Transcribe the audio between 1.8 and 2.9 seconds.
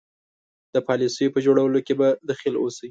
کې به دخیل اوسي.